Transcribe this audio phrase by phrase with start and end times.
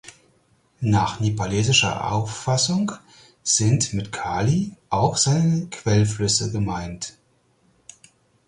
[0.79, 2.91] Nach nepalesischer Auffassung
[3.43, 7.19] sind mit "Kali" auch seine Quellflüsse gemeint.